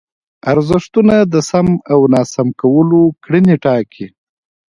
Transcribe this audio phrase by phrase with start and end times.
[0.51, 4.07] ارزښتونه د سم او ناسم کولو کړنې ټاکي.